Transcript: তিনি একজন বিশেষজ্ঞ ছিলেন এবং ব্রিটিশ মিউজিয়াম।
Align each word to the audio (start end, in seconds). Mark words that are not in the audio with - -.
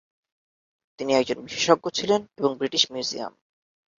তিনি 0.99 1.11
একজন 1.13 1.37
বিশেষজ্ঞ 1.45 1.85
ছিলেন 1.89 2.21
এবং 2.37 2.51
ব্রিটিশ 2.57 2.83
মিউজিয়াম। 2.91 3.33